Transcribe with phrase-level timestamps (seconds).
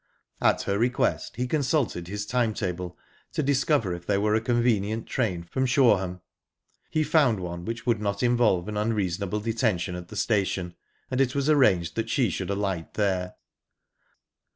[0.41, 2.97] At her request he consulted his time table
[3.33, 6.21] to discover if there were a convenient train from Shoreham.
[6.89, 10.73] He found one which would not involve an unreasonable detention at the station,
[11.11, 13.35] and it was arranged that she should alight there.